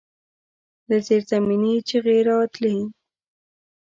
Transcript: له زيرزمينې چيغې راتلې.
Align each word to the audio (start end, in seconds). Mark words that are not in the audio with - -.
له 0.89 0.97
زيرزمينې 1.07 1.73
چيغې 1.87 2.17
راتلې. 2.27 2.75